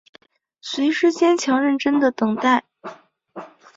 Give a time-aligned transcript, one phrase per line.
[0.61, 2.63] 随时坚强认真的等待